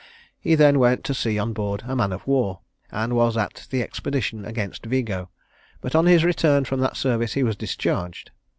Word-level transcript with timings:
He 0.39 0.55
then 0.55 0.79
went 0.79 1.03
to 1.03 1.13
sea 1.13 1.37
on 1.37 1.53
board 1.53 1.83
a 1.85 1.95
man 1.95 2.11
of 2.11 2.25
war, 2.25 2.61
and 2.91 3.15
was 3.15 3.37
at 3.37 3.67
the 3.69 3.83
expedition 3.83 4.45
against 4.45 4.87
Vigo; 4.87 5.29
but 5.79 5.93
on 5.93 6.07
his 6.07 6.23
return 6.25 6.65
from 6.65 6.79
that 6.79 6.97
service 6.97 7.33
he 7.33 7.43
was 7.43 7.55
discharged. 7.55 8.31